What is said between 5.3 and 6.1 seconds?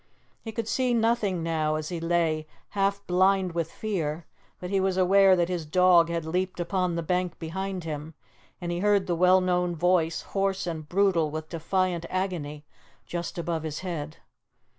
that his dog